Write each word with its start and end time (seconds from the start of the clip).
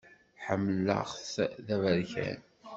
Ḥemmleɣ-t 0.45 1.33
d 1.65 1.67
aberkan. 1.75 2.39